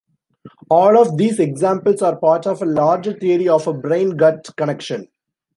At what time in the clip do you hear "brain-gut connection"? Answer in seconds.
3.75-5.07